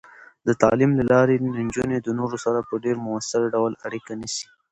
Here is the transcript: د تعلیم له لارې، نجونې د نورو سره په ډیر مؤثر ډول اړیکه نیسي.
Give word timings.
د 0.47 0.49
تعلیم 0.61 0.91
له 0.99 1.03
لارې، 1.11 1.35
نجونې 1.59 1.97
د 2.01 2.07
نورو 2.19 2.37
سره 2.45 2.59
په 2.69 2.73
ډیر 2.83 2.95
مؤثر 3.05 3.41
ډول 3.55 3.73
اړیکه 3.85 4.11
نیسي. 4.21 4.47